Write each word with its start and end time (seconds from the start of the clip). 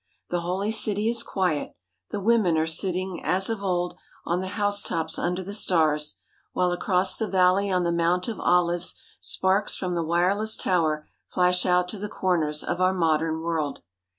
The 0.31 0.39
Holy 0.41 0.71
City 0.71 1.09
is 1.09 1.21
quiet. 1.21 1.75
The 2.09 2.19
women 2.19 2.57
are 2.57 2.65
sitting, 2.65 3.23
as 3.23 3.51
of 3.51 3.61
old, 3.61 3.95
on 4.25 4.41
the 4.41 4.47
housetops 4.57 5.19
under 5.19 5.43
the 5.43 5.53
stars, 5.53 6.15
while 6.53 6.71
across 6.71 7.15
the 7.15 7.27
valley 7.27 7.69
on 7.69 7.83
the 7.83 7.91
Mount 7.91 8.27
of 8.27 8.39
Olives 8.39 8.99
sparks 9.19 9.75
from 9.75 9.93
the 9.93 10.01
wireless 10.03 10.57
tower 10.57 11.07
flash 11.27 11.67
out 11.67 11.87
to 11.89 11.99
the 11.99 12.09
corners 12.09 12.63
of 12.63 12.81
our 12.81 12.93
modern 12.93 13.41
world. 13.41 13.83